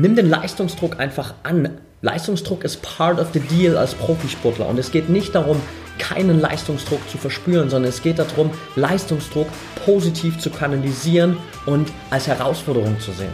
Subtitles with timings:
[0.00, 1.78] nimm den Leistungsdruck einfach an.
[2.02, 5.60] Leistungsdruck ist part of the deal als Profisportler und es geht nicht darum,
[5.98, 9.48] keinen Leistungsdruck zu verspüren, sondern es geht darum, Leistungsdruck
[9.84, 11.36] positiv zu kanalisieren
[11.66, 13.32] und als Herausforderung zu sehen.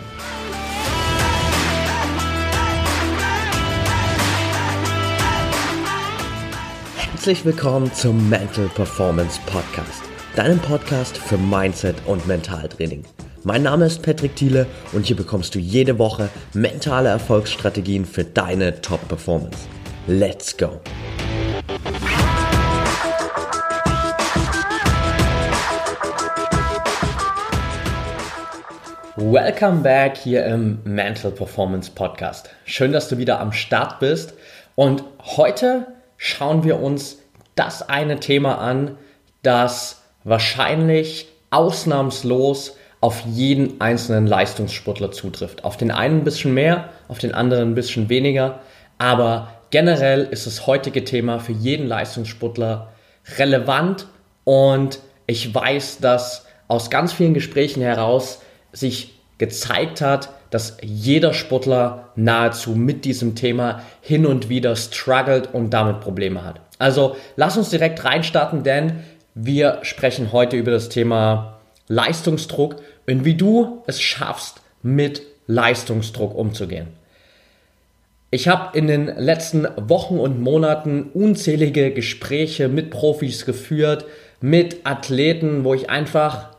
[6.96, 10.02] Herzlich willkommen zum Mental Performance Podcast,
[10.34, 13.04] deinem Podcast für Mindset und Mentaltraining.
[13.48, 18.80] Mein Name ist Patrick Thiele und hier bekommst du jede Woche mentale Erfolgsstrategien für deine
[18.80, 19.68] Top-Performance.
[20.08, 20.80] Let's go!
[29.14, 32.50] Welcome back hier im Mental Performance Podcast.
[32.64, 34.34] Schön, dass du wieder am Start bist.
[34.74, 35.86] Und heute
[36.16, 37.18] schauen wir uns
[37.54, 38.98] das eine Thema an,
[39.44, 45.64] das wahrscheinlich ausnahmslos auf jeden einzelnen Leistungssportler zutrifft.
[45.64, 48.60] Auf den einen ein bisschen mehr, auf den anderen ein bisschen weniger.
[48.98, 52.88] Aber generell ist das heutige Thema für jeden Leistungssportler
[53.38, 54.06] relevant
[54.44, 58.40] und ich weiß, dass aus ganz vielen Gesprächen heraus
[58.72, 65.70] sich gezeigt hat, dass jeder Sportler nahezu mit diesem Thema hin und wieder struggelt und
[65.70, 66.60] damit Probleme hat.
[66.78, 69.00] Also lass uns direkt reinstarten, denn
[69.34, 71.55] wir sprechen heute über das Thema
[71.88, 76.88] Leistungsdruck und wie du es schaffst, mit Leistungsdruck umzugehen.
[78.30, 84.04] Ich habe in den letzten Wochen und Monaten unzählige Gespräche mit Profis geführt,
[84.40, 86.50] mit Athleten, wo ich einfach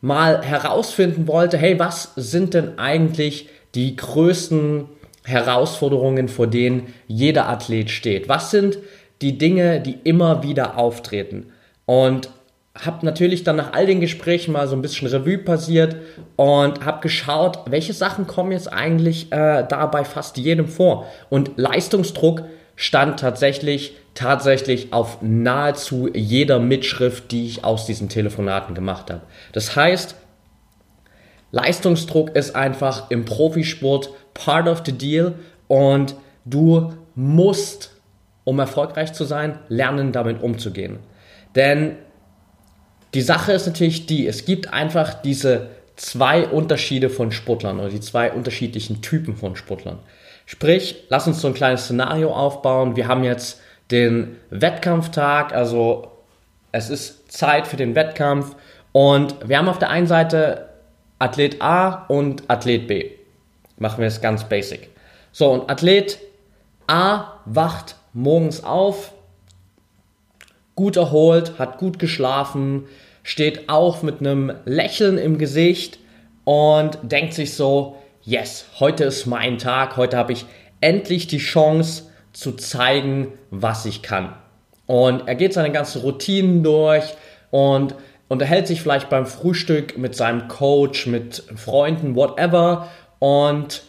[0.00, 4.86] mal herausfinden wollte, hey, was sind denn eigentlich die größten
[5.24, 8.28] Herausforderungen, vor denen jeder Athlet steht?
[8.28, 8.78] Was sind
[9.20, 11.52] die Dinge, die immer wieder auftreten?
[11.84, 12.30] Und
[12.84, 15.96] habe natürlich dann nach all den Gesprächen mal so ein bisschen Revue passiert
[16.36, 21.06] und habe geschaut, welche Sachen kommen jetzt eigentlich äh, da fast jedem vor.
[21.30, 22.44] Und Leistungsdruck
[22.76, 29.22] stand tatsächlich tatsächlich auf nahezu jeder Mitschrift, die ich aus diesen Telefonaten gemacht habe.
[29.52, 30.16] Das heißt,
[31.52, 35.34] Leistungsdruck ist einfach im Profisport part of the deal
[35.68, 37.92] und du musst,
[38.44, 40.98] um erfolgreich zu sein, lernen, damit umzugehen.
[41.54, 41.96] Denn
[43.16, 48.00] die Sache ist natürlich die, es gibt einfach diese zwei Unterschiede von Sportlern oder die
[48.00, 50.00] zwei unterschiedlichen Typen von Sportlern.
[50.44, 52.94] Sprich, lass uns so ein kleines Szenario aufbauen.
[52.94, 56.12] Wir haben jetzt den Wettkampftag, also
[56.72, 58.54] es ist Zeit für den Wettkampf
[58.92, 60.68] und wir haben auf der einen Seite
[61.18, 63.12] Athlet A und Athlet B.
[63.78, 64.90] Machen wir es ganz basic.
[65.32, 66.18] So, und Athlet
[66.86, 69.14] A wacht morgens auf,
[70.74, 72.84] gut erholt, hat gut geschlafen,
[73.26, 75.98] steht auf mit einem Lächeln im Gesicht
[76.44, 80.46] und denkt sich so, yes, heute ist mein Tag, heute habe ich
[80.80, 84.32] endlich die Chance zu zeigen, was ich kann.
[84.86, 87.02] Und er geht seine ganzen Routinen durch
[87.50, 87.96] und
[88.28, 92.86] unterhält sich vielleicht beim Frühstück mit seinem Coach, mit Freunden, whatever.
[93.18, 93.82] Und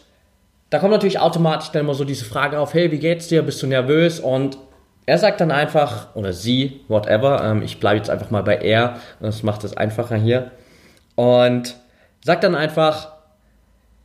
[0.70, 3.42] da kommt natürlich automatisch dann immer so diese Frage auf, hey, wie geht's dir?
[3.42, 4.18] Bist du nervös?
[4.18, 4.58] Und
[5.08, 8.96] er sagt dann einfach, oder sie, whatever, ähm, ich bleibe jetzt einfach mal bei er,
[9.20, 10.50] das macht es einfacher hier.
[11.14, 11.76] Und
[12.22, 13.12] sagt dann einfach,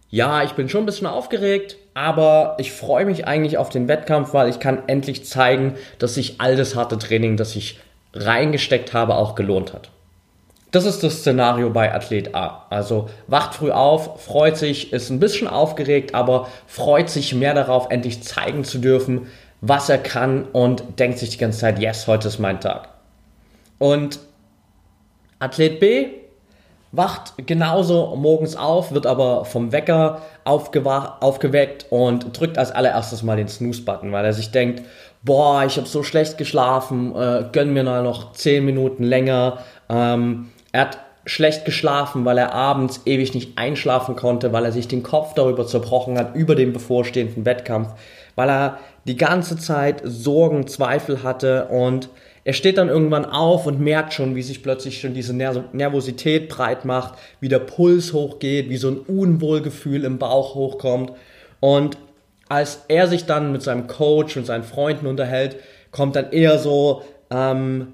[0.09, 4.34] ja, ich bin schon ein bisschen aufgeregt, aber ich freue mich eigentlich auf den Wettkampf,
[4.34, 7.81] weil ich kann endlich zeigen, dass sich all das harte Training, das ich
[8.13, 9.90] reingesteckt habe, auch gelohnt hat.
[10.72, 12.66] Das ist das Szenario bei Athlet A.
[12.69, 17.92] Also wacht früh auf, freut sich, ist ein bisschen aufgeregt, aber freut sich mehr darauf,
[17.92, 19.28] endlich zeigen zu dürfen,
[19.66, 22.90] was er kann und denkt sich die ganze Zeit, yes, heute ist mein Tag.
[23.79, 24.19] Und
[25.40, 26.07] Athlet B
[26.91, 33.47] wacht genauso morgens auf, wird aber vom Wecker aufgeweckt und drückt als allererstes mal den
[33.47, 34.84] Snooze-Button, weil er sich denkt,
[35.24, 39.59] boah, ich habe so schlecht geschlafen, äh, gönn mir noch 10 Minuten länger.
[39.89, 44.89] Ähm, er hat schlecht geschlafen, weil er abends ewig nicht einschlafen konnte, weil er sich
[44.89, 47.94] den Kopf darüber zerbrochen hat, über den bevorstehenden Wettkampf,
[48.35, 52.09] weil er die ganze Zeit Sorgen, Zweifel hatte und
[52.45, 56.83] er steht dann irgendwann auf und merkt schon, wie sich plötzlich schon diese Nervosität breit
[56.83, 61.13] macht, wie der Puls hochgeht, wie so ein Unwohlgefühl im Bauch hochkommt.
[61.62, 61.97] Und
[62.50, 65.56] als er sich dann mit seinem Coach und seinen Freunden unterhält,
[65.91, 67.94] kommt dann eher so ähm,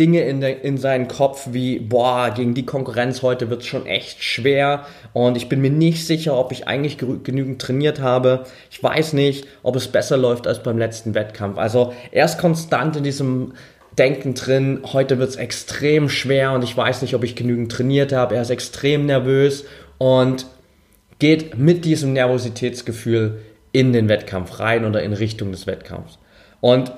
[0.00, 3.84] Dinge in, der, in seinen Kopf wie, boah, gegen die Konkurrenz heute wird es schon
[3.84, 8.44] echt schwer und ich bin mir nicht sicher, ob ich eigentlich genügend trainiert habe.
[8.70, 11.58] Ich weiß nicht, ob es besser läuft als beim letzten Wettkampf.
[11.58, 13.52] Also er ist konstant in diesem
[13.98, 18.14] Denken drin, heute wird es extrem schwer und ich weiß nicht, ob ich genügend trainiert
[18.14, 18.36] habe.
[18.36, 19.66] Er ist extrem nervös
[19.98, 20.46] und
[21.18, 23.42] geht mit diesem Nervositätsgefühl
[23.72, 26.18] in den Wettkampf rein oder in Richtung des Wettkampfs.
[26.62, 26.90] Und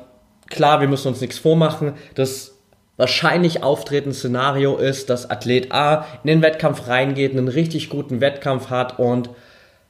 [0.49, 1.95] klar, wir müssen uns nichts vormachen.
[2.15, 2.52] Das
[2.97, 8.71] wahrscheinlich auftretende Szenario ist, dass Athlet A in den Wettkampf reingeht, einen richtig guten Wettkampf
[8.71, 9.31] hat und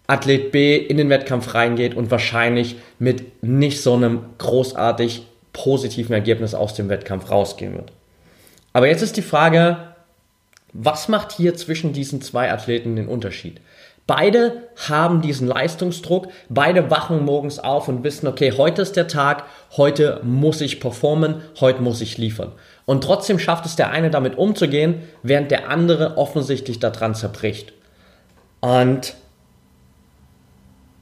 [0.06, 6.54] Athlet B in den Wettkampf reingeht und wahrscheinlich mit nicht so einem großartig positiven Ergebnis
[6.54, 7.93] aus dem Wettkampf rausgehen wird.
[8.72, 9.76] Aber jetzt ist die Frage,
[10.72, 13.60] was macht hier zwischen diesen zwei Athleten den Unterschied?
[14.06, 19.44] Beide haben diesen Leistungsdruck, beide wachen morgens auf und wissen, okay, heute ist der Tag,
[19.76, 22.52] heute muss ich performen, heute muss ich liefern.
[22.84, 27.73] Und trotzdem schafft es der eine damit umzugehen, während der andere offensichtlich daran zerbricht.
[28.61, 29.14] Und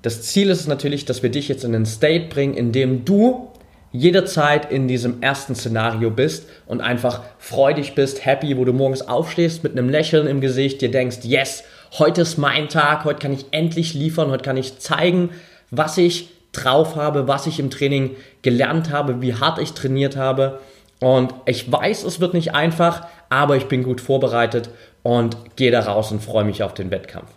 [0.02, 3.50] das Ziel ist natürlich, dass wir dich jetzt in den State bringen, in dem du
[3.92, 9.64] jederzeit in diesem ersten Szenario bist und einfach freudig bist, happy, wo du morgens aufstehst
[9.64, 11.64] mit einem Lächeln im Gesicht, dir denkst, yes,
[11.98, 15.30] heute ist mein Tag, heute kann ich endlich liefern, heute kann ich zeigen,
[15.70, 20.60] was ich drauf habe, was ich im Training gelernt habe, wie hart ich trainiert habe.
[21.00, 24.70] Und ich weiß, es wird nicht einfach, aber ich bin gut vorbereitet
[25.02, 27.30] und gehe da raus und freue mich auf den Wettkampf.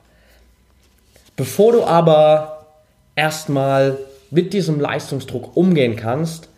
[1.35, 2.67] Bevor du aber
[3.15, 3.97] erstmal
[4.29, 6.49] mit diesem Leistungsdruck umgehen kannst,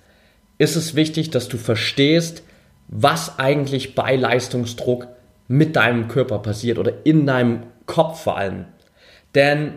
[0.57, 2.43] ist es wichtig, dass du verstehst,
[2.87, 5.07] was eigentlich bei Leistungsdruck
[5.47, 8.65] mit deinem Körper passiert oder in deinem Kopf vor allem.
[9.35, 9.73] Denn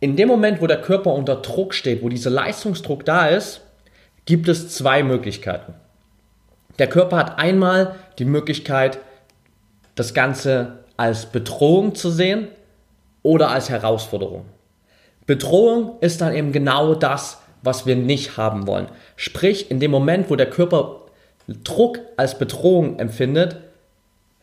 [0.00, 3.62] in dem Moment, wo der Körper unter Druck steht, wo dieser Leistungsdruck da ist,
[4.24, 5.74] gibt es zwei Möglichkeiten.
[6.78, 8.98] Der Körper hat einmal die Möglichkeit,
[9.94, 12.48] das Ganze als Bedrohung zu sehen
[13.22, 14.44] oder als Herausforderung.
[15.26, 18.88] Bedrohung ist dann eben genau das, was wir nicht haben wollen.
[19.16, 21.02] Sprich, in dem Moment, wo der Körper
[21.64, 23.56] Druck als Bedrohung empfindet,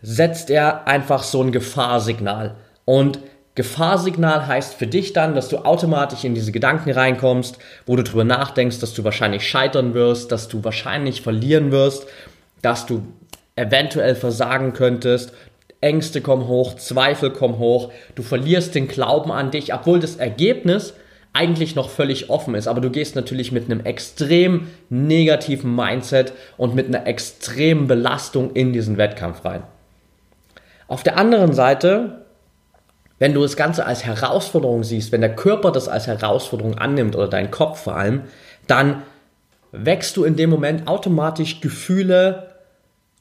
[0.02, 2.56] setzt er einfach so ein Gefahrsignal.
[2.86, 3.20] Und
[3.60, 8.24] Gefahrsignal heißt für dich dann, dass du automatisch in diese Gedanken reinkommst, wo du darüber
[8.24, 12.08] nachdenkst, dass du wahrscheinlich scheitern wirst, dass du wahrscheinlich verlieren wirst,
[12.62, 13.04] dass du
[13.58, 15.34] eventuell versagen könntest,
[15.82, 20.94] Ängste kommen hoch, Zweifel kommen hoch, du verlierst den Glauben an dich, obwohl das Ergebnis
[21.34, 22.70] eigentlich noch völlig offen ist.
[22.70, 28.72] Aber du gehst natürlich mit einem extrem negativen Mindset und mit einer extremen Belastung in
[28.72, 29.64] diesen Wettkampf rein.
[30.88, 32.26] Auf der anderen Seite,
[33.19, 37.27] wenn du das Ganze als Herausforderung siehst, wenn der Körper das als Herausforderung annimmt oder
[37.27, 38.24] dein Kopf vor allem,
[38.66, 39.04] dann
[39.71, 42.56] wächst du in dem Moment automatisch Gefühle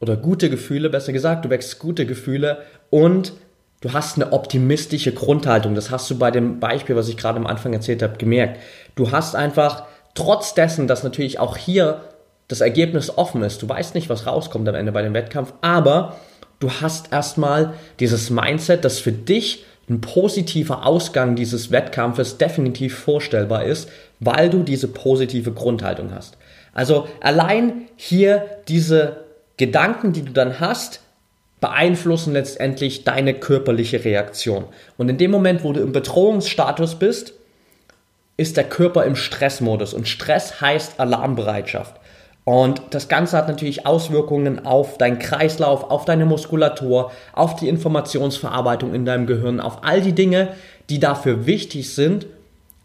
[0.00, 3.32] oder gute Gefühle, besser gesagt, du wächst gute Gefühle und
[3.80, 5.74] du hast eine optimistische Grundhaltung.
[5.74, 8.60] Das hast du bei dem Beispiel, was ich gerade am Anfang erzählt habe, gemerkt.
[8.94, 9.84] Du hast einfach,
[10.14, 12.02] trotz dessen, dass natürlich auch hier
[12.46, 16.16] das Ergebnis offen ist, du weißt nicht, was rauskommt am Ende bei dem Wettkampf, aber
[16.60, 23.64] du hast erstmal dieses Mindset, das für dich ein positiver Ausgang dieses Wettkampfes definitiv vorstellbar
[23.64, 23.88] ist,
[24.20, 26.37] weil du diese positive Grundhaltung hast.
[26.75, 29.25] Also allein hier diese
[29.56, 31.00] Gedanken, die du dann hast,
[31.61, 34.64] beeinflussen letztendlich deine körperliche Reaktion.
[34.96, 37.34] Und in dem Moment, wo du im Bedrohungsstatus bist,
[38.37, 39.94] ist der Körper im Stressmodus.
[39.94, 41.97] Und Stress heißt Alarmbereitschaft.
[42.48, 48.94] Und das Ganze hat natürlich Auswirkungen auf deinen Kreislauf, auf deine Muskulatur, auf die Informationsverarbeitung
[48.94, 50.55] in deinem Gehirn, auf all die Dinge,
[50.88, 52.26] die dafür wichtig sind,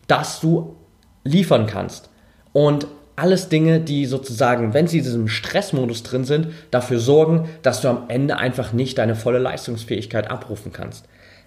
[0.07, 0.75] dass du
[1.23, 2.09] liefern kannst.
[2.51, 7.79] Und alles Dinge, die sozusagen, wenn sie in diesem Stressmodus drin sind, dafür sorgen, dass
[7.79, 11.05] du am Ende einfach nicht deine volle Leistungsfähigkeit abrufen kannst.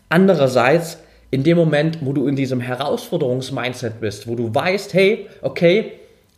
[0.09, 5.93] Andererseits, in dem Moment, wo du in diesem Herausforderungsmindset bist, wo du weißt, hey, okay,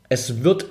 [0.09, 0.67] es wird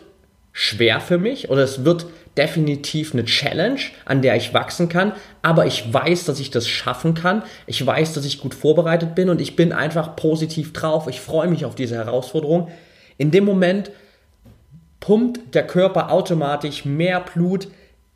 [0.59, 5.11] schwer für mich oder es wird definitiv eine Challenge, an der ich wachsen kann,
[5.43, 7.43] aber ich weiß, dass ich das schaffen kann.
[7.67, 11.07] Ich weiß, dass ich gut vorbereitet bin und ich bin einfach positiv drauf.
[11.07, 12.69] Ich freue mich auf diese Herausforderung.
[13.19, 13.91] In dem Moment
[14.99, 17.67] pumpt der Körper automatisch mehr Blut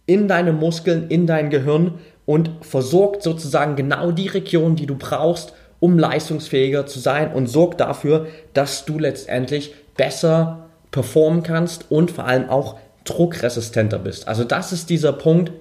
[0.08, 5.54] in deine Muskeln, in dein Gehirn und versorgt sozusagen genau die Region, die du brauchst,
[5.80, 12.26] um leistungsfähiger zu sein und sorgt dafür, dass du letztendlich besser performen kannst und vor
[12.26, 14.28] allem auch druckresistenter bist.
[14.28, 15.52] Also das ist dieser Punkt,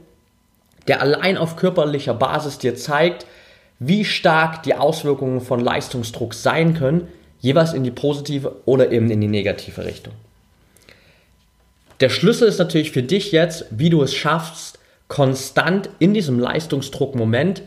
[0.88, 3.26] der allein auf körperlicher Basis dir zeigt,
[3.78, 7.08] wie stark die Auswirkungen von Leistungsdruck sein können,
[7.40, 10.12] jeweils in die positive oder eben in die negative Richtung.
[12.00, 17.62] Der Schlüssel ist natürlich für dich jetzt, wie du es schaffst, konstant in diesem Leistungsdruckmoment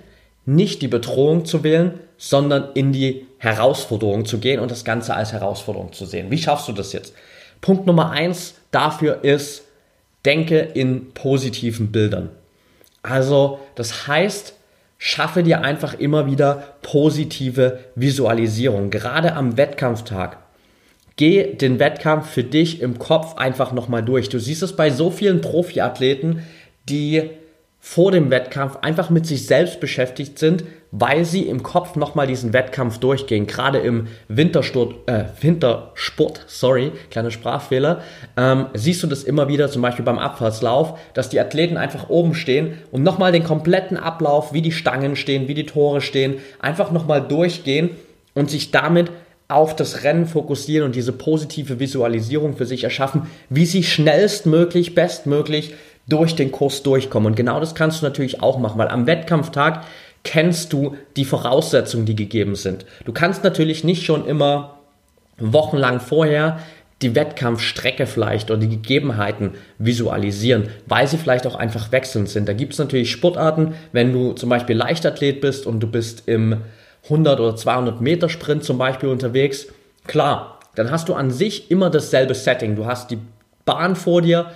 [0.45, 5.33] nicht die Bedrohung zu wählen, sondern in die Herausforderung zu gehen und das Ganze als
[5.33, 6.31] Herausforderung zu sehen.
[6.31, 7.13] Wie schaffst du das jetzt?
[7.63, 9.63] Punkt Nummer eins dafür ist,
[10.25, 12.29] denke in positiven Bildern.
[13.01, 14.53] Also, das heißt,
[14.97, 20.39] schaffe dir einfach immer wieder positive Visualisierung, gerade am Wettkampftag.
[21.15, 24.27] Geh den Wettkampf für dich im Kopf einfach nochmal durch.
[24.27, 26.43] Du siehst es bei so vielen Profiathleten,
[26.89, 27.29] die
[27.85, 32.53] vor dem Wettkampf einfach mit sich selbst beschäftigt sind, weil sie im Kopf nochmal diesen
[32.53, 33.45] Wettkampf durchgehen.
[33.45, 38.01] Gerade im Wintersport, äh, Wintersport, sorry, kleiner Sprachfehler,
[38.37, 42.35] ähm, siehst du das immer wieder, zum Beispiel beim Abfahrtslauf, dass die Athleten einfach oben
[42.35, 46.89] stehen und nochmal den kompletten Ablauf, wie die Stangen stehen, wie die Tore stehen, einfach
[46.89, 47.89] nochmal durchgehen
[48.33, 49.11] und sich damit
[49.49, 55.73] auf das Rennen fokussieren und diese positive Visualisierung für sich erschaffen, wie sie schnellstmöglich, bestmöglich
[56.07, 57.27] durch den Kurs durchkommen.
[57.27, 59.85] Und genau das kannst du natürlich auch machen, weil am Wettkampftag
[60.23, 62.85] kennst du die Voraussetzungen, die gegeben sind.
[63.05, 64.79] Du kannst natürlich nicht schon immer
[65.37, 66.59] wochenlang vorher
[67.01, 72.47] die Wettkampfstrecke vielleicht oder die Gegebenheiten visualisieren, weil sie vielleicht auch einfach wechselnd sind.
[72.47, 76.61] Da gibt es natürlich Sportarten, wenn du zum Beispiel Leichtathlet bist und du bist im
[77.05, 79.67] 100 oder 200 Meter Sprint zum Beispiel unterwegs,
[80.07, 82.75] klar, dann hast du an sich immer dasselbe Setting.
[82.75, 83.19] Du hast die
[83.65, 84.51] Bahn vor dir,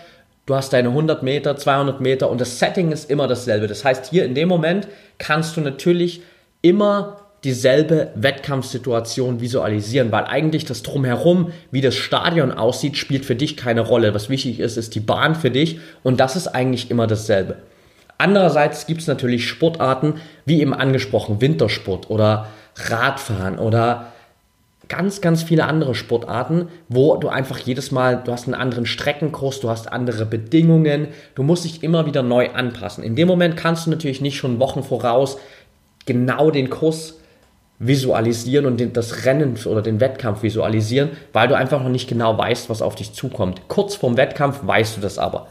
[0.47, 3.67] du hast deine 100 Meter, 200 Meter und das Setting ist immer dasselbe.
[3.67, 4.87] Das heißt, hier in dem Moment
[5.19, 6.21] kannst du natürlich
[6.63, 13.55] immer dieselbe Wettkampfsituation visualisieren, weil eigentlich das Drumherum, wie das Stadion aussieht, spielt für dich
[13.55, 14.15] keine Rolle.
[14.15, 17.57] Was wichtig ist, ist die Bahn für dich und das ist eigentlich immer dasselbe.
[18.17, 24.13] Andererseits gibt es natürlich Sportarten, wie eben angesprochen, Wintersport oder Radfahren oder
[24.89, 29.59] ganz, ganz viele andere Sportarten, wo du einfach jedes Mal, du hast einen anderen Streckenkurs,
[29.59, 33.03] du hast andere Bedingungen, du musst dich immer wieder neu anpassen.
[33.03, 35.37] In dem Moment kannst du natürlich nicht schon Wochen voraus
[36.05, 37.15] genau den Kurs
[37.79, 42.69] visualisieren und das Rennen oder den Wettkampf visualisieren, weil du einfach noch nicht genau weißt,
[42.69, 43.67] was auf dich zukommt.
[43.67, 45.47] Kurz vorm Wettkampf weißt du das aber.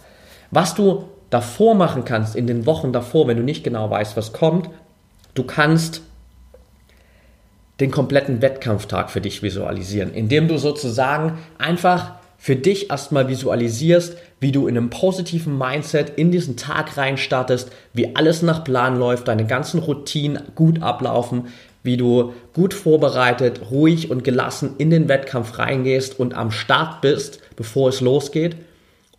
[0.51, 4.33] Was du davor machen kannst, in den Wochen davor, wenn du nicht genau weißt, was
[4.33, 4.71] kommt,
[5.35, 6.03] du kannst
[7.81, 14.53] den kompletten Wettkampftag für dich visualisieren, indem du sozusagen einfach für dich erstmal visualisierst, wie
[14.53, 19.47] du in einem positiven Mindset in diesen Tag reinstartest, wie alles nach Plan läuft, deine
[19.47, 21.47] ganzen Routinen gut ablaufen,
[21.83, 27.41] wie du gut vorbereitet, ruhig und gelassen in den Wettkampf reingehst und am Start bist,
[27.57, 28.57] bevor es losgeht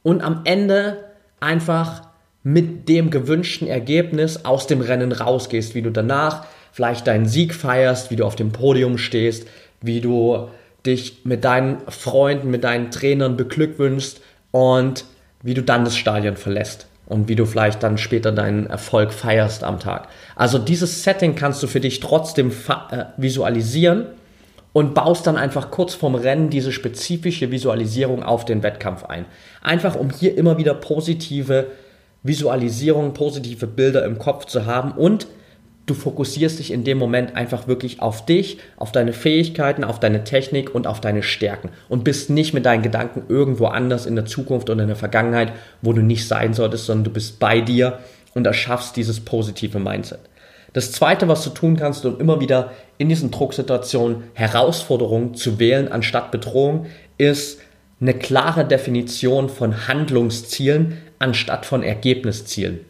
[0.03, 0.97] und am Ende
[1.39, 2.03] einfach
[2.43, 6.45] mit dem gewünschten Ergebnis aus dem Rennen rausgehst, wie du danach
[6.77, 9.47] vielleicht deinen Sieg feierst, wie du auf dem Podium stehst,
[9.81, 10.47] wie du
[10.85, 15.05] dich mit deinen Freunden, mit deinen Trainern beglückwünschst und
[15.41, 19.63] wie du dann das Stadion verlässt und wie du vielleicht dann später deinen Erfolg feierst
[19.63, 20.09] am Tag.
[20.35, 22.51] Also dieses Setting kannst du für dich trotzdem
[22.91, 24.05] äh, visualisieren
[24.71, 29.25] und baust dann einfach kurz vorm Rennen diese spezifische Visualisierung auf den Wettkampf ein.
[29.63, 31.71] Einfach um hier immer wieder positive
[32.21, 35.25] Visualisierung, positive Bilder im Kopf zu haben und
[35.87, 40.23] du fokussierst dich in dem Moment einfach wirklich auf dich, auf deine Fähigkeiten, auf deine
[40.23, 44.25] Technik und auf deine Stärken und bist nicht mit deinen Gedanken irgendwo anders in der
[44.25, 47.99] Zukunft oder in der Vergangenheit, wo du nicht sein solltest, sondern du bist bei dir
[48.35, 50.19] und erschaffst dieses positive Mindset.
[50.73, 55.89] Das zweite, was du tun kannst, um immer wieder in diesen Drucksituationen Herausforderungen zu wählen
[55.89, 56.85] anstatt Bedrohung,
[57.17, 57.61] ist
[58.01, 62.81] eine klare Definition von Handlungszielen anstatt von Ergebniszielen.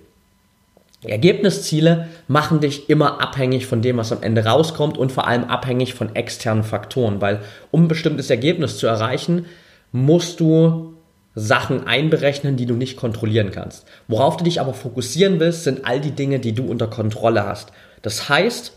[1.09, 5.93] Ergebnisziele machen dich immer abhängig von dem, was am Ende rauskommt und vor allem abhängig
[5.93, 9.45] von externen Faktoren, weil um ein bestimmtes Ergebnis zu erreichen,
[9.91, 10.93] musst du
[11.35, 13.85] Sachen einberechnen, die du nicht kontrollieren kannst.
[14.07, 17.71] Worauf du dich aber fokussieren willst, sind all die Dinge, die du unter Kontrolle hast.
[18.01, 18.73] Das heißt,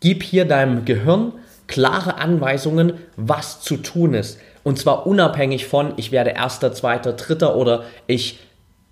[0.00, 1.32] gib hier deinem Gehirn
[1.66, 4.38] klare Anweisungen, was zu tun ist.
[4.62, 8.40] Und zwar unabhängig von, ich werde erster, zweiter, dritter oder ich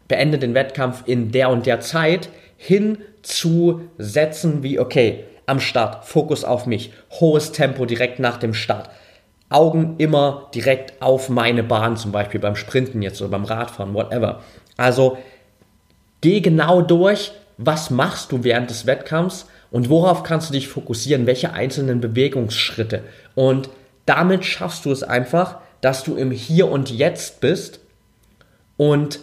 [0.08, 6.04] beende den Wettkampf in der und der Zeit hin zu Sätzen wie, okay, am Start,
[6.04, 8.90] Fokus auf mich, hohes Tempo direkt nach dem Start.
[9.50, 14.42] Augen immer direkt auf meine Bahn, zum Beispiel beim Sprinten jetzt oder beim Radfahren, whatever.
[14.76, 15.18] Also
[16.20, 21.26] geh genau durch, was machst du während des Wettkampfs und worauf kannst du dich fokussieren,
[21.26, 23.02] welche einzelnen Bewegungsschritte.
[23.34, 23.68] Und
[24.06, 27.80] damit schaffst du es einfach, dass du im Hier und Jetzt bist
[28.76, 29.20] und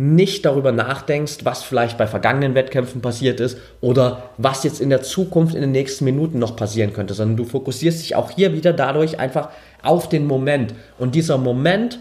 [0.00, 5.02] nicht darüber nachdenkst, was vielleicht bei vergangenen Wettkämpfen passiert ist oder was jetzt in der
[5.02, 8.72] Zukunft in den nächsten Minuten noch passieren könnte, sondern du fokussierst dich auch hier wieder
[8.72, 9.48] dadurch einfach
[9.82, 10.72] auf den Moment.
[10.98, 11.98] Und dieser Moment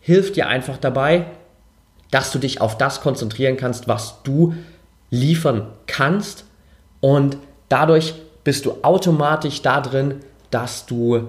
[0.00, 1.26] hilft dir einfach dabei,
[2.10, 4.54] dass du dich auf das konzentrieren kannst, was du
[5.10, 6.44] liefern kannst.
[7.00, 7.36] Und
[7.68, 10.16] dadurch bist du automatisch da drin,
[10.50, 11.28] dass du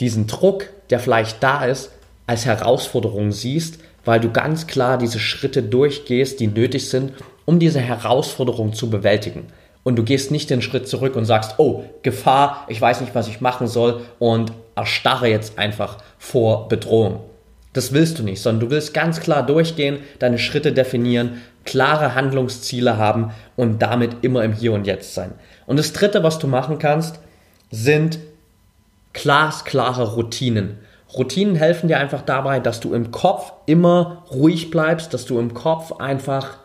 [0.00, 1.92] diesen Druck, der vielleicht da ist,
[2.26, 7.12] als Herausforderung siehst weil du ganz klar diese Schritte durchgehst, die nötig sind,
[7.44, 9.46] um diese Herausforderung zu bewältigen.
[9.84, 13.28] Und du gehst nicht den Schritt zurück und sagst, oh, Gefahr, ich weiß nicht, was
[13.28, 17.20] ich machen soll und erstarre jetzt einfach vor Bedrohung.
[17.72, 22.98] Das willst du nicht, sondern du willst ganz klar durchgehen, deine Schritte definieren, klare Handlungsziele
[22.98, 25.32] haben und damit immer im Hier und Jetzt sein.
[25.66, 27.18] Und das Dritte, was du machen kannst,
[27.70, 28.18] sind
[29.14, 30.78] glasklare Routinen.
[31.16, 35.52] Routinen helfen dir einfach dabei, dass du im Kopf immer ruhig bleibst, dass du im
[35.52, 36.58] Kopf einfach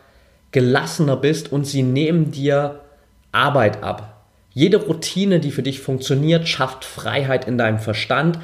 [0.51, 2.81] gelassener bist und sie nehmen dir
[3.31, 4.23] Arbeit ab.
[4.53, 8.39] Jede Routine, die für dich funktioniert, schafft Freiheit in deinem Verstand.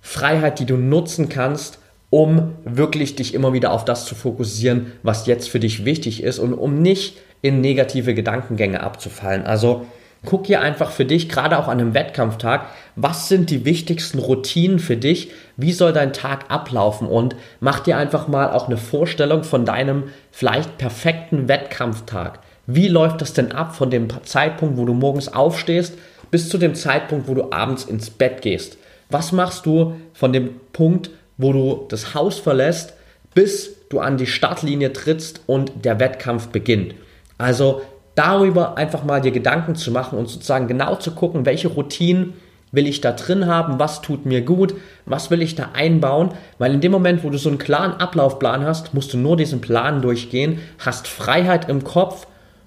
[0.00, 1.78] Freiheit, die du nutzen kannst,
[2.10, 6.38] um wirklich dich immer wieder auf das zu fokussieren, was jetzt für dich wichtig ist
[6.38, 9.44] und um nicht in negative Gedankengänge abzufallen.
[9.44, 9.86] Also
[10.24, 14.78] guck hier einfach für dich, gerade auch an einem Wettkampftag, was sind die wichtigsten Routinen
[14.78, 15.30] für dich?
[15.56, 17.06] Wie soll dein Tag ablaufen?
[17.06, 22.40] Und mach dir einfach mal auch eine Vorstellung von deinem vielleicht perfekten Wettkampftag.
[22.66, 25.94] Wie läuft das denn ab von dem Zeitpunkt, wo du morgens aufstehst,
[26.30, 28.76] bis zu dem Zeitpunkt, wo du abends ins Bett gehst?
[29.08, 32.92] Was machst du von dem Punkt, wo du das Haus verlässt,
[33.34, 36.94] bis du an die Startlinie trittst und der Wettkampf beginnt.
[37.38, 37.82] Also
[38.14, 42.34] darüber einfach mal dir Gedanken zu machen und sozusagen genau zu gucken, welche Routinen
[42.72, 44.74] will ich da drin haben, was tut mir gut,
[45.04, 48.64] was will ich da einbauen, weil in dem Moment, wo du so einen klaren Ablaufplan
[48.64, 52.26] hast, musst du nur diesen Plan durchgehen, hast Freiheit im Kopf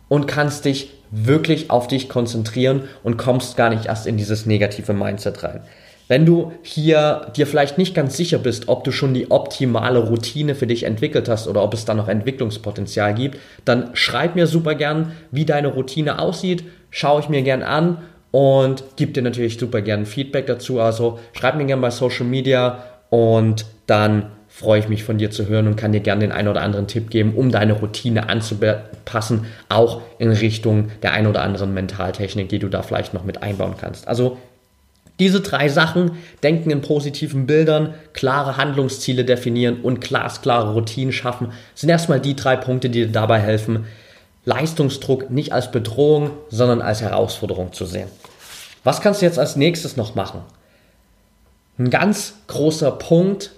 [0.10, 4.94] und kannst dich wirklich auf dich konzentrieren und kommst gar nicht erst in dieses negative
[4.94, 5.62] Mindset rein.
[6.14, 10.54] Wenn du hier dir vielleicht nicht ganz sicher bist, ob du schon die optimale Routine
[10.54, 14.76] für dich entwickelt hast oder ob es da noch Entwicklungspotenzial gibt, dann schreib mir super
[14.76, 16.66] gern, wie deine Routine aussieht.
[16.92, 17.98] Schaue ich mir gern an
[18.30, 20.80] und gib dir natürlich super gern Feedback dazu.
[20.80, 25.48] Also schreib mir gern bei Social Media und dann freue ich mich von dir zu
[25.48, 29.48] hören und kann dir gerne den einen oder anderen Tipp geben, um deine Routine anzupassen,
[29.68, 33.74] auch in Richtung der ein oder anderen Mentaltechnik, die du da vielleicht noch mit einbauen
[33.82, 34.08] kannst.
[34.08, 34.38] Also
[35.20, 41.90] diese drei Sachen, denken in positiven Bildern, klare Handlungsziele definieren und glasklare Routinen schaffen, sind
[41.90, 43.86] erstmal die drei Punkte, die dir dabei helfen,
[44.46, 48.08] Leistungsdruck nicht als Bedrohung, sondern als Herausforderung zu sehen.
[48.84, 50.42] Was kannst du jetzt als nächstes noch machen?
[51.78, 53.52] Ein ganz großer Punkt,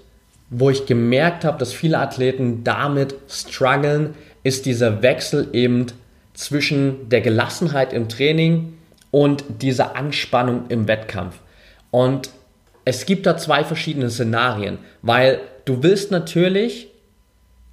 [0.50, 4.14] wo ich gemerkt habe, dass viele Athleten damit strugglen,
[4.44, 5.88] ist dieser Wechsel eben
[6.34, 8.78] zwischen der Gelassenheit im Training
[9.10, 11.40] und dieser Anspannung im Wettkampf.
[11.96, 12.30] Und
[12.84, 16.90] es gibt da zwei verschiedene Szenarien, weil du willst natürlich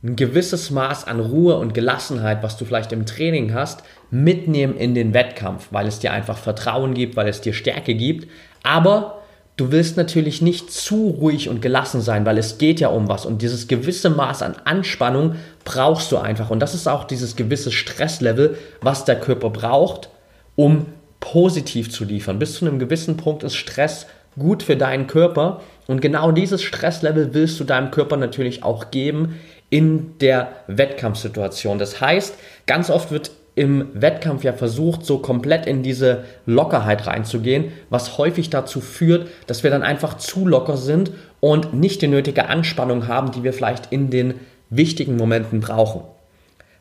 [0.04, 3.82] ein gewisses Maß an Ruhe und Gelassenheit, was du vielleicht im Training hast,
[4.12, 8.30] mitnehmen in den Wettkampf, weil es dir einfach Vertrauen gibt, weil es dir Stärke gibt.
[8.62, 9.22] Aber
[9.56, 13.26] du willst natürlich nicht zu ruhig und gelassen sein, weil es geht ja um was.
[13.26, 16.48] Und dieses gewisse Maß an Anspannung brauchst du einfach.
[16.48, 20.11] Und das ist auch dieses gewisse Stresslevel, was der Körper braucht,
[20.54, 20.87] um
[21.22, 22.38] positiv zu liefern.
[22.38, 24.06] Bis zu einem gewissen Punkt ist Stress
[24.38, 29.40] gut für deinen Körper und genau dieses Stresslevel willst du deinem Körper natürlich auch geben
[29.70, 31.78] in der Wettkampfsituation.
[31.78, 32.35] Das heißt,
[32.66, 38.50] ganz oft wird im Wettkampf ja versucht, so komplett in diese Lockerheit reinzugehen, was häufig
[38.50, 43.30] dazu führt, dass wir dann einfach zu locker sind und nicht die nötige Anspannung haben,
[43.30, 44.35] die wir vielleicht in den
[44.70, 46.02] wichtigen Momenten brauchen.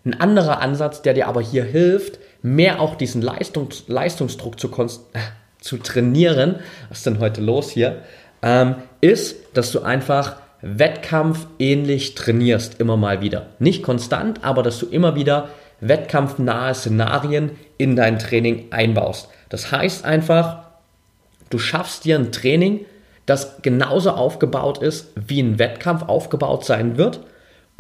[0.04, 4.70] Ein anderer Ansatz, der dir aber hier hilft, mehr auch diesen Leistungs Leistungsdruck zu,
[5.14, 5.20] äh,
[5.60, 6.56] zu trainieren,
[6.90, 8.02] was ist denn heute los hier,
[8.42, 13.48] ähm, ist, dass du einfach wettkampfähnlich trainierst, immer mal wieder.
[13.60, 19.30] Nicht konstant, aber dass du immer wieder wettkampfnahe Szenarien in dein Training einbaust.
[19.50, 20.64] Das heißt einfach,
[21.50, 22.86] du schaffst dir ein Training,
[23.26, 27.22] das genauso aufgebaut ist, wie ein Wettkampf aufgebaut sein wird.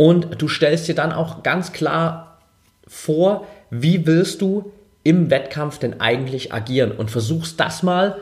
[0.01, 2.39] Und du stellst dir dann auch ganz klar
[2.87, 4.71] vor, wie willst du
[5.03, 8.17] im Wettkampf denn eigentlich agieren und versuchst das mal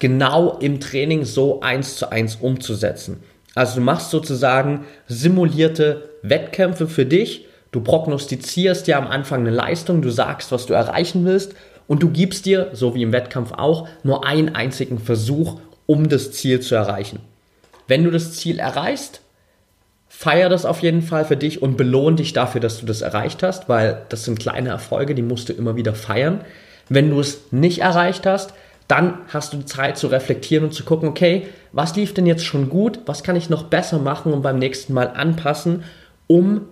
[0.00, 3.22] genau im Training so eins zu eins umzusetzen.
[3.54, 10.02] Also du machst sozusagen simulierte Wettkämpfe für dich, du prognostizierst ja am Anfang eine Leistung,
[10.02, 11.54] du sagst, was du erreichen willst
[11.86, 16.32] und du gibst dir, so wie im Wettkampf auch, nur einen einzigen Versuch, um das
[16.32, 17.20] Ziel zu erreichen.
[17.86, 19.20] Wenn du das Ziel erreichst,
[20.14, 23.42] feier das auf jeden Fall für dich und belohn dich dafür, dass du das erreicht
[23.42, 26.42] hast, weil das sind kleine Erfolge, die musst du immer wieder feiern.
[26.88, 28.54] Wenn du es nicht erreicht hast,
[28.86, 32.68] dann hast du Zeit zu reflektieren und zu gucken, okay, was lief denn jetzt schon
[32.68, 35.82] gut, was kann ich noch besser machen und beim nächsten Mal anpassen,
[36.28, 36.66] um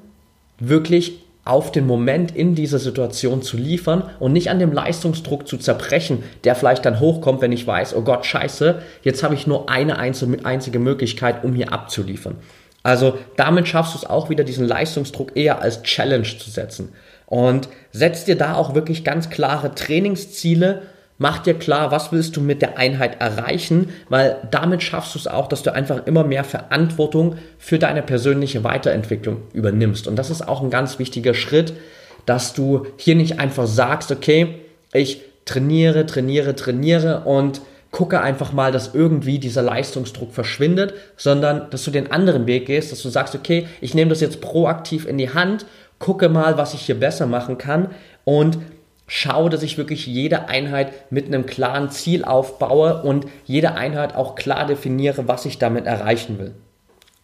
[0.58, 5.56] wirklich auf den Moment in dieser Situation zu liefern und nicht an dem Leistungsdruck zu
[5.56, 9.70] zerbrechen, der vielleicht dann hochkommt, wenn ich weiß, oh Gott, scheiße, jetzt habe ich nur
[9.70, 12.36] eine einzige Möglichkeit, um hier abzuliefern.
[12.82, 16.92] Also damit schaffst du es auch wieder, diesen Leistungsdruck eher als Challenge zu setzen.
[17.26, 20.82] Und setz dir da auch wirklich ganz klare Trainingsziele.
[21.18, 25.26] Mach dir klar, was willst du mit der Einheit erreichen, weil damit schaffst du es
[25.26, 30.08] auch, dass du einfach immer mehr Verantwortung für deine persönliche Weiterentwicklung übernimmst.
[30.08, 31.74] Und das ist auch ein ganz wichtiger Schritt,
[32.24, 34.56] dass du hier nicht einfach sagst, okay,
[34.92, 37.60] ich trainiere, trainiere, trainiere und
[37.90, 42.92] gucke einfach mal, dass irgendwie dieser Leistungsdruck verschwindet, sondern dass du den anderen Weg gehst,
[42.92, 45.66] dass du sagst, okay, ich nehme das jetzt proaktiv in die Hand,
[45.98, 47.88] gucke mal, was ich hier besser machen kann
[48.24, 48.58] und
[49.06, 54.36] schaue, dass ich wirklich jede Einheit mit einem klaren Ziel aufbaue und jede Einheit auch
[54.36, 56.54] klar definiere, was ich damit erreichen will.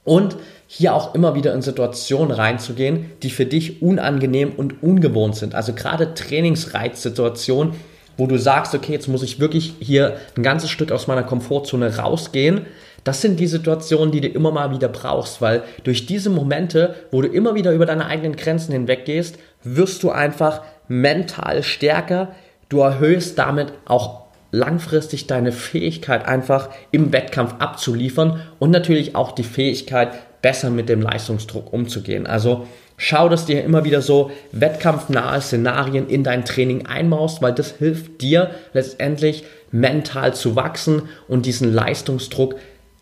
[0.05, 5.55] Und hier auch immer wieder in Situationen reinzugehen, die für dich unangenehm und ungewohnt sind.
[5.55, 7.75] Also gerade Trainingsreizsituationen,
[8.17, 11.97] wo du sagst, okay, jetzt muss ich wirklich hier ein ganzes Stück aus meiner Komfortzone
[11.97, 12.67] rausgehen.
[13.05, 17.23] Das sind die Situationen, die du immer mal wieder brauchst, weil durch diese Momente, wo
[17.23, 22.35] du immer wieder über deine eigenen Grenzen hinweggehst, wirst du einfach mental stärker.
[22.69, 29.45] Du erhöhst damit auch langfristig deine Fähigkeit einfach im Wettkampf abzuliefern und natürlich auch die
[29.45, 30.11] Fähigkeit,
[30.43, 32.27] besser mit dem Leistungsdruck umzugehen.
[32.27, 37.73] Also Schau, dass dir immer wieder so wettkampfnahe Szenarien in dein Training einbaust, weil das
[37.73, 42.57] hilft dir letztendlich mental zu wachsen und diesen Leistungsdruck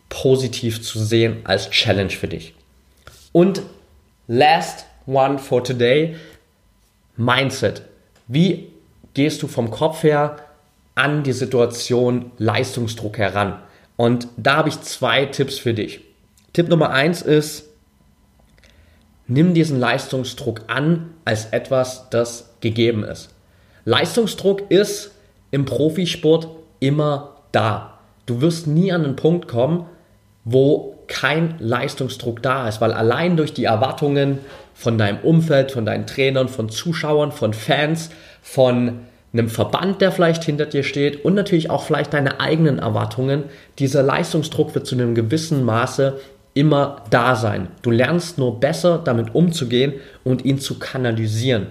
[0.08, 2.54] positiv zu sehen als Challenge für dich.
[3.32, 3.62] Und
[4.26, 6.16] last one for today,
[7.16, 7.82] Mindset.
[8.26, 8.70] Wie
[9.14, 10.36] gehst du vom Kopf her
[10.94, 13.60] an die Situation Leistungsdruck heran?
[13.96, 16.00] Und da habe ich zwei Tipps für dich.
[16.52, 17.68] Tipp Nummer eins ist,
[19.26, 23.30] nimm diesen Leistungsdruck an als etwas, das gegeben ist.
[23.84, 25.12] Leistungsdruck ist
[25.50, 26.48] im Profisport
[26.80, 27.98] immer da.
[28.26, 29.86] Du wirst nie an einen Punkt kommen,
[30.44, 34.38] wo kein Leistungsdruck da ist, weil allein durch die Erwartungen
[34.74, 38.10] von deinem Umfeld, von deinen Trainern, von Zuschauern, von Fans,
[38.42, 39.00] von
[39.32, 43.44] einem Verband, der vielleicht hinter dir steht und natürlich auch vielleicht deine eigenen Erwartungen,
[43.78, 46.20] dieser Leistungsdruck wird zu einem gewissen Maße
[46.54, 47.68] immer da sein.
[47.82, 51.66] Du lernst nur besser damit umzugehen und ihn zu kanalisieren.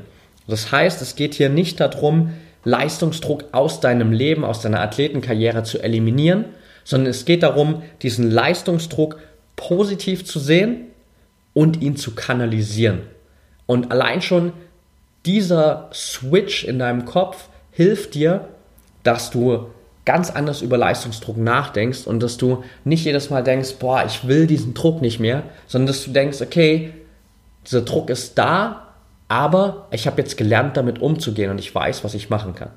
[0.48, 2.34] Das heißt, es geht hier nicht darum,
[2.66, 6.46] Leistungsdruck aus deinem Leben, aus deiner Athletenkarriere zu eliminieren,
[6.84, 9.18] sondern es geht darum, diesen Leistungsdruck
[9.56, 10.88] positiv zu sehen
[11.54, 13.02] und ihn zu kanalisieren.
[13.66, 14.54] Und allein schon
[15.26, 18.50] dieser Switch in deinem Kopf hilft dir,
[19.04, 19.68] dass du
[20.06, 24.48] ganz anders über Leistungsdruck nachdenkst und dass du nicht jedes Mal denkst, boah, ich will
[24.48, 26.94] diesen Druck nicht mehr, sondern dass du denkst, okay,
[27.66, 28.94] dieser Druck ist da,
[29.30, 32.72] aber ich habe jetzt gelernt, damit umzugehen und ich weiß, was ich machen kann.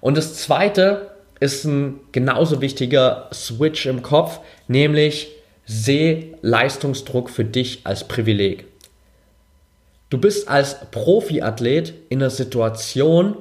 [0.00, 5.28] Und das zweite ist ein genauso wichtiger Switch im Kopf, nämlich
[5.64, 8.66] seh Leistungsdruck für dich als Privileg.
[10.10, 13.36] Du bist als Profiathlet in einer Situation,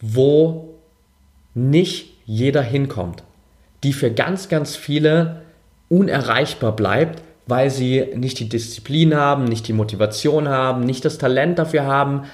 [0.00, 0.75] wo
[1.56, 3.24] nicht jeder hinkommt,
[3.82, 5.42] die für ganz, ganz viele
[5.88, 11.58] unerreichbar bleibt, weil sie nicht die Disziplin haben, nicht die Motivation haben, nicht das Talent
[11.58, 12.24] dafür haben,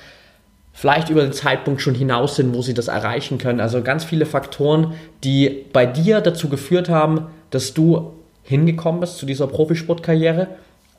[0.73, 3.61] vielleicht über den Zeitpunkt schon hinaus sind, wo sie das erreichen können.
[3.61, 9.27] Also ganz viele Faktoren, die bei dir dazu geführt haben, dass du hingekommen bist zu
[9.27, 10.49] dieser Profisportkarriere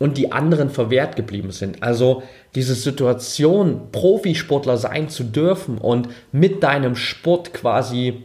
[0.03, 1.81] und die anderen verwehrt geblieben sind.
[1.81, 2.23] Also
[2.55, 8.23] diese Situation, Profisportler sein zu dürfen und mit deinem Sport quasi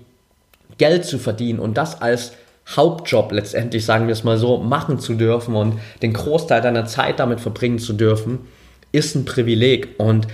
[0.76, 2.32] Geld zu verdienen und das als
[2.74, 7.20] Hauptjob letztendlich, sagen wir es mal so, machen zu dürfen und den Großteil deiner Zeit
[7.20, 8.40] damit verbringen zu dürfen,
[8.90, 9.90] ist ein Privileg.
[9.98, 10.26] Und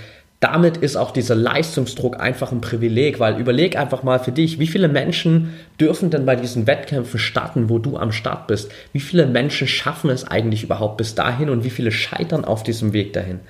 [0.44, 4.66] damit ist auch dieser Leistungsdruck einfach ein Privileg, weil überleg einfach mal für dich, wie
[4.66, 8.70] viele Menschen dürfen denn bei diesen Wettkämpfen starten, wo du am Start bist?
[8.92, 12.92] Wie viele Menschen schaffen es eigentlich überhaupt bis dahin und wie viele scheitern auf diesem
[12.92, 13.40] Weg dahin?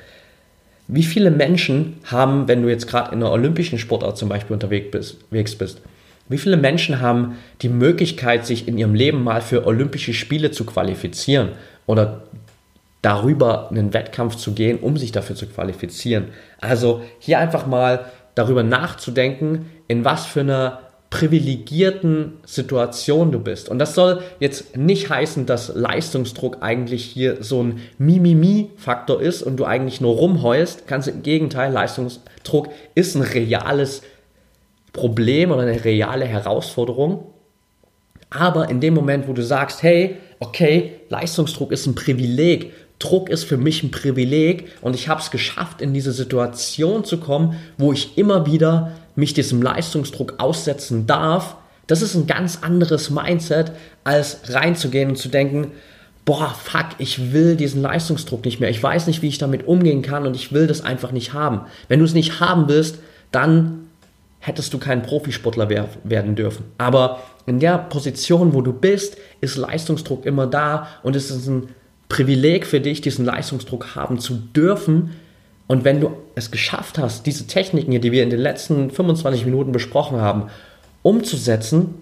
[0.87, 5.57] Wie viele Menschen haben, wenn du jetzt gerade in einer olympischen Sportart zum Beispiel unterwegs
[5.57, 5.81] bist,
[6.29, 10.65] wie viele Menschen haben die Möglichkeit, sich in ihrem Leben mal für Olympische Spiele zu
[10.65, 11.49] qualifizieren
[11.87, 12.23] oder
[13.05, 16.29] darüber einen Wettkampf zu gehen, um sich dafür zu qualifizieren.
[16.59, 23.69] Also hier einfach mal darüber nachzudenken, in was für einer privilegierten Situation du bist.
[23.69, 29.59] Und das soll jetzt nicht heißen, dass Leistungsdruck eigentlich hier so ein Mimimi-Faktor ist und
[29.59, 30.89] du eigentlich nur rumheulst.
[30.89, 34.03] Ganz im Gegenteil, Leistungsdruck ist ein reales
[34.93, 37.27] Problem oder eine reale Herausforderung.
[38.31, 42.73] Aber in dem Moment, wo du sagst, hey, okay, Leistungsdruck ist ein Privileg
[43.05, 47.19] Druck ist für mich ein Privileg und ich habe es geschafft, in diese Situation zu
[47.19, 51.57] kommen, wo ich immer wieder mich diesem Leistungsdruck aussetzen darf.
[51.87, 53.73] Das ist ein ganz anderes Mindset,
[54.05, 55.73] als reinzugehen und zu denken,
[56.25, 58.71] boah, fuck, ich will diesen Leistungsdruck nicht mehr.
[58.71, 61.61] Ich weiß nicht, wie ich damit umgehen kann und ich will das einfach nicht haben.
[61.89, 63.89] Wenn du es nicht haben willst, dann
[64.41, 66.65] hättest du kein Profisportler werden dürfen.
[66.79, 71.69] Aber in der Position, wo du bist, ist Leistungsdruck immer da und es ist ein
[72.09, 75.13] Privileg für dich, diesen Leistungsdruck haben zu dürfen.
[75.67, 79.73] Und wenn du es geschafft hast, diese Techniken, die wir in den letzten 25 Minuten
[79.73, 80.49] besprochen haben,
[81.03, 81.95] umzusetzen,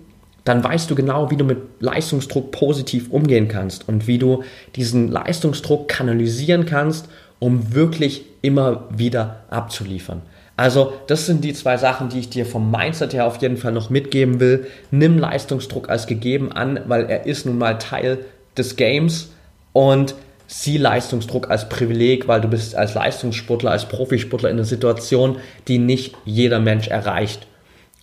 [0.44, 4.42] dann weißt du genau, wie du mit Leistungsdruck positiv umgehen kannst und wie du
[4.74, 10.22] diesen Leistungsdruck kanalisieren kannst, um wirklich immer wieder abzuliefern.
[10.56, 13.72] Also, das sind die zwei Sachen, die ich dir vom Mindset her auf jeden Fall
[13.72, 14.66] noch mitgeben will.
[14.90, 18.18] Nimm Leistungsdruck als gegeben an, weil er ist nun mal Teil
[18.56, 19.30] des Games
[19.72, 20.14] und
[20.46, 25.78] sieh Leistungsdruck als Privileg, weil du bist als Leistungssportler, als Profisportler in einer Situation, die
[25.78, 27.46] nicht jeder Mensch erreicht.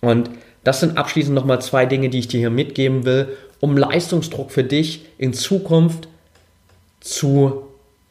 [0.00, 0.30] Und
[0.64, 4.64] das sind abschließend nochmal zwei Dinge, die ich dir hier mitgeben will, um Leistungsdruck für
[4.64, 6.08] dich in Zukunft
[7.00, 7.62] zu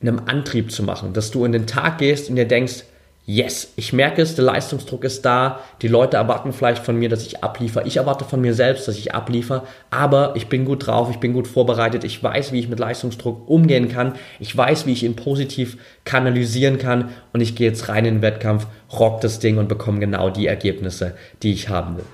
[0.02, 2.84] einem Antrieb zu machen, dass du in den Tag gehst und dir denkst,
[3.30, 7.28] yes, ich merke es, der Leistungsdruck ist da, die Leute erwarten vielleicht von mir, dass
[7.28, 11.12] ich abliefer, ich erwarte von mir selbst, dass ich abliefer, aber ich bin gut drauf,
[11.12, 14.94] ich bin gut vorbereitet, ich weiß, wie ich mit Leistungsdruck umgehen kann, ich weiß, wie
[14.94, 17.10] ich ihn positiv kanalisieren kann.
[17.32, 18.66] Und ich gehe jetzt rein in den Wettkampf,
[18.98, 22.06] rock das Ding und bekomme genau die Ergebnisse, die ich haben will.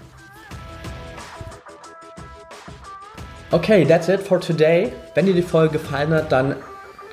[3.52, 4.92] Okay, that's it for today.
[5.14, 6.58] Wenn dir die Folge gefallen hat, dann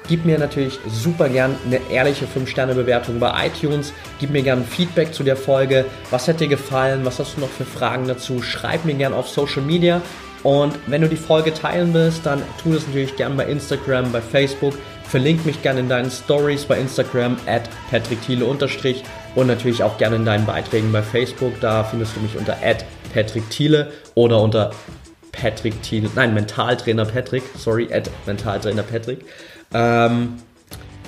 [0.09, 3.93] Gib mir natürlich super gern eine ehrliche 5-Sterne-Bewertung bei iTunes.
[4.19, 5.85] Gib mir gern Feedback zu der Folge.
[6.11, 7.05] Was hat dir gefallen?
[7.05, 8.43] Was hast du noch für Fragen dazu?
[8.43, 10.03] Schreib mir gern auf Social Media.
[10.43, 14.21] Und wenn du die Folge teilen willst, dann tu das natürlich gern bei Instagram, bei
[14.21, 14.75] Facebook.
[15.05, 20.25] Verlink mich gern in deinen Stories bei Instagram at patrickthiele und natürlich auch gerne in
[20.25, 21.53] deinen Beiträgen bei Facebook.
[21.61, 24.73] Da findest du mich unter at patrickthiele oder unter
[25.33, 29.25] Patrick Thiele, nein, Mentaltrainer Patrick, sorry, at Mentaltrainer Patrick.
[29.75, 30.35] Ähm,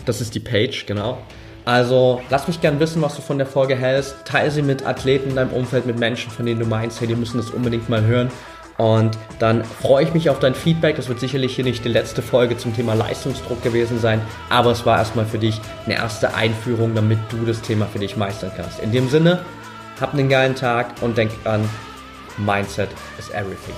[0.06, 1.18] das ist die Page, genau.
[1.64, 4.16] Also lass mich gern wissen, was du von der Folge hältst.
[4.26, 7.16] Teile sie mit Athleten in deinem Umfeld, mit Menschen, von denen du meinst, hey, die
[7.16, 8.30] müssen das unbedingt mal hören.
[8.76, 10.96] Und dann freue ich mich auf dein Feedback.
[10.96, 14.84] Das wird sicherlich hier nicht die letzte Folge zum Thema Leistungsdruck gewesen sein, aber es
[14.84, 18.80] war erstmal für dich eine erste Einführung, damit du das Thema für dich meistern kannst.
[18.80, 19.40] In dem Sinne,
[20.00, 21.68] hab einen geilen Tag und denk an,
[22.36, 23.74] Mindset is everything.